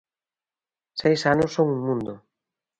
[1.01, 2.13] Seis anos son un mundo.